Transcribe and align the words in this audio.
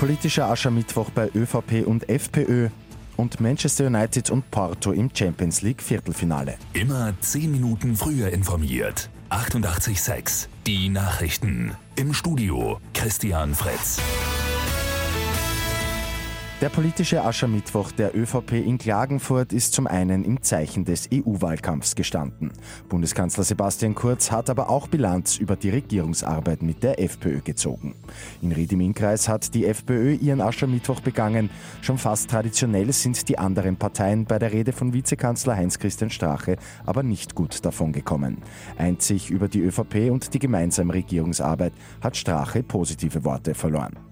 Politischer 0.00 0.46
Aschermittwoch 0.46 1.10
bei 1.10 1.30
ÖVP 1.34 1.86
und 1.86 2.08
FPÖ 2.08 2.70
und 3.18 3.38
Manchester 3.38 3.88
United 3.88 4.30
und 4.30 4.50
Porto 4.50 4.92
im 4.92 5.10
Champions 5.14 5.60
League 5.60 5.82
Viertelfinale. 5.82 6.56
Immer 6.72 7.12
10 7.20 7.50
Minuten 7.50 7.96
früher 7.96 8.30
informiert. 8.30 9.10
88.6 9.28 10.48
Die 10.66 10.88
Nachrichten. 10.88 11.76
Im 11.96 12.14
Studio 12.14 12.80
Christian 12.94 13.54
Fritz. 13.54 13.98
Der 16.60 16.68
politische 16.68 17.24
Aschermittwoch 17.24 17.90
der 17.90 18.14
ÖVP 18.14 18.52
in 18.52 18.76
Klagenfurt 18.76 19.54
ist 19.54 19.72
zum 19.72 19.86
einen 19.86 20.24
im 20.24 20.42
Zeichen 20.42 20.84
des 20.84 21.08
EU-Wahlkampfs 21.10 21.94
gestanden. 21.94 22.52
Bundeskanzler 22.90 23.44
Sebastian 23.44 23.94
Kurz 23.94 24.30
hat 24.30 24.50
aber 24.50 24.68
auch 24.68 24.86
Bilanz 24.86 25.38
über 25.38 25.56
die 25.56 25.70
Regierungsarbeit 25.70 26.60
mit 26.60 26.82
der 26.82 27.00
FPÖ 27.00 27.40
gezogen. 27.40 27.94
In 28.42 28.52
Ried 28.52 28.72
im 28.72 28.82
Innkreis 28.82 29.26
hat 29.26 29.54
die 29.54 29.64
FPÖ 29.64 30.12
ihren 30.16 30.42
Aschermittwoch 30.42 31.00
begangen. 31.00 31.48
Schon 31.80 31.96
fast 31.96 32.28
traditionell 32.28 32.92
sind 32.92 33.30
die 33.30 33.38
anderen 33.38 33.76
Parteien 33.76 34.26
bei 34.26 34.38
der 34.38 34.52
Rede 34.52 34.72
von 34.72 34.92
Vizekanzler 34.92 35.56
Heinz-Christian 35.56 36.10
Strache 36.10 36.56
aber 36.84 37.02
nicht 37.02 37.34
gut 37.34 37.64
davongekommen. 37.64 38.36
Einzig 38.76 39.30
über 39.30 39.48
die 39.48 39.60
ÖVP 39.60 40.10
und 40.10 40.34
die 40.34 40.38
gemeinsame 40.38 40.92
Regierungsarbeit 40.92 41.72
hat 42.02 42.18
Strache 42.18 42.62
positive 42.62 43.24
Worte 43.24 43.54
verloren. 43.54 44.09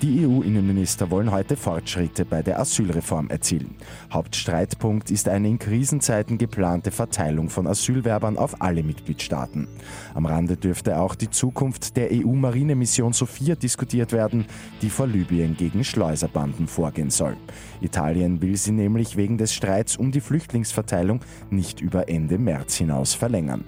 Die 0.00 0.24
EU-Innenminister 0.24 1.10
wollen 1.10 1.32
heute 1.32 1.56
Fortschritte 1.56 2.24
bei 2.24 2.40
der 2.40 2.60
Asylreform 2.60 3.30
erzielen. 3.30 3.74
Hauptstreitpunkt 4.12 5.10
ist 5.10 5.28
eine 5.28 5.48
in 5.48 5.58
Krisenzeiten 5.58 6.38
geplante 6.38 6.92
Verteilung 6.92 7.50
von 7.50 7.66
Asylwerbern 7.66 8.38
auf 8.38 8.62
alle 8.62 8.84
Mitgliedstaaten. 8.84 9.66
Am 10.14 10.24
Rande 10.24 10.56
dürfte 10.56 11.00
auch 11.00 11.16
die 11.16 11.30
Zukunft 11.30 11.96
der 11.96 12.10
EU-Marinemission 12.12 13.12
Sophia 13.12 13.56
diskutiert 13.56 14.12
werden, 14.12 14.44
die 14.82 14.90
vor 14.90 15.08
Libyen 15.08 15.56
gegen 15.56 15.82
Schleuserbanden 15.82 16.68
vorgehen 16.68 17.10
soll. 17.10 17.36
Italien 17.80 18.40
will 18.40 18.56
sie 18.56 18.72
nämlich 18.72 19.16
wegen 19.16 19.36
des 19.36 19.52
Streits 19.52 19.96
um 19.96 20.12
die 20.12 20.20
Flüchtlingsverteilung 20.20 21.24
nicht 21.50 21.80
über 21.80 22.08
Ende 22.08 22.38
März 22.38 22.76
hinaus 22.76 23.14
verlängern. 23.14 23.64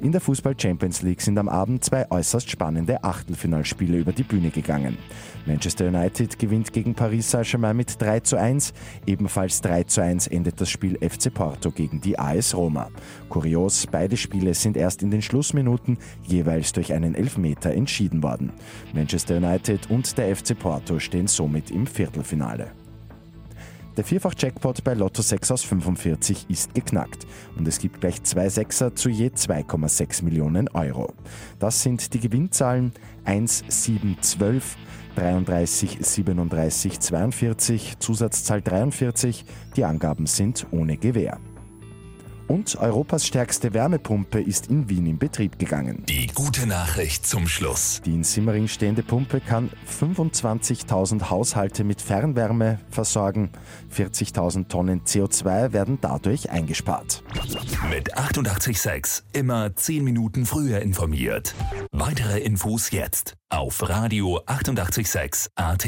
In 0.00 0.12
der 0.12 0.22
Fußball 0.22 0.54
Champions 0.58 1.02
League 1.02 1.20
sind 1.20 1.36
am 1.36 1.50
Abend 1.50 1.84
zwei 1.84 2.10
äußerst 2.10 2.48
spannende 2.48 3.04
Achtelfinalspiele 3.04 3.98
über 3.98 4.12
die 4.12 4.22
Bühne 4.22 4.48
gegangen. 4.48 4.96
Manchester 5.44 5.88
United 5.88 6.38
gewinnt 6.38 6.72
gegen 6.72 6.94
Paris 6.94 7.30
Saint-Germain 7.30 7.76
mit 7.76 8.00
3 8.00 8.20
zu 8.20 8.38
1. 8.38 8.72
Ebenfalls 9.04 9.60
3 9.60 9.84
zu 9.84 10.02
1 10.02 10.28
endet 10.28 10.58
das 10.58 10.70
Spiel 10.70 10.96
FC 11.06 11.32
Porto 11.32 11.70
gegen 11.70 12.00
die 12.00 12.18
AS 12.18 12.54
Roma. 12.54 12.88
Kurios, 13.28 13.86
beide 13.86 14.16
Spiele 14.16 14.54
sind 14.54 14.78
erst 14.78 15.02
in 15.02 15.10
den 15.10 15.20
Schlussminuten 15.20 15.98
jeweils 16.26 16.72
durch 16.72 16.94
einen 16.94 17.14
Elfmeter 17.14 17.70
entschieden 17.70 18.22
worden. 18.22 18.54
Manchester 18.94 19.36
United 19.36 19.90
und 19.90 20.16
der 20.16 20.34
FC 20.34 20.58
Porto 20.58 20.98
stehen 20.98 21.26
somit 21.26 21.70
im 21.70 21.86
Viertelfinale. 21.86 22.72
Der 24.00 24.06
Vierfach-Jackpot 24.06 24.82
bei 24.82 24.94
Lotto 24.94 25.20
6 25.20 25.50
aus 25.50 25.62
45 25.62 26.46
ist 26.48 26.72
geknackt 26.72 27.26
und 27.58 27.68
es 27.68 27.78
gibt 27.78 28.00
gleich 28.00 28.22
zwei 28.22 28.48
Sechser 28.48 28.94
zu 28.94 29.10
je 29.10 29.28
2,6 29.28 30.24
Millionen 30.24 30.68
Euro. 30.68 31.12
Das 31.58 31.82
sind 31.82 32.14
die 32.14 32.20
Gewinnzahlen 32.20 32.94
1, 33.26 33.62
7, 33.68 34.16
12, 34.18 34.78
33, 35.16 35.98
37, 36.00 36.98
42, 36.98 37.98
Zusatzzahl 37.98 38.62
43. 38.62 39.44
Die 39.76 39.84
Angaben 39.84 40.24
sind 40.24 40.66
ohne 40.70 40.96
Gewähr. 40.96 41.38
Und 42.50 42.74
Europas 42.80 43.24
stärkste 43.24 43.74
Wärmepumpe 43.74 44.40
ist 44.40 44.66
in 44.66 44.88
Wien 44.88 45.06
in 45.06 45.18
Betrieb 45.18 45.60
gegangen. 45.60 46.02
Die 46.08 46.26
gute 46.26 46.66
Nachricht 46.66 47.24
zum 47.24 47.46
Schluss. 47.46 48.02
Die 48.04 48.12
in 48.12 48.24
Simmering 48.24 48.66
stehende 48.66 49.04
Pumpe 49.04 49.40
kann 49.40 49.70
25.000 49.88 51.30
Haushalte 51.30 51.84
mit 51.84 52.02
Fernwärme 52.02 52.80
versorgen. 52.90 53.50
40.000 53.96 54.66
Tonnen 54.66 55.02
CO2 55.02 55.72
werden 55.72 55.98
dadurch 56.00 56.50
eingespart. 56.50 57.22
Mit 57.88 58.16
886 58.16 59.22
immer 59.32 59.76
10 59.76 60.02
Minuten 60.02 60.44
früher 60.44 60.80
informiert. 60.80 61.54
Weitere 61.92 62.40
Infos 62.40 62.90
jetzt 62.90 63.36
auf 63.48 63.88
Radio 63.88 64.40
886 64.46 65.52
AT. 65.54 65.86